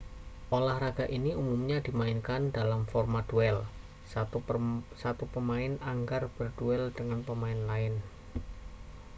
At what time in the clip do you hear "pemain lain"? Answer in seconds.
7.27-7.93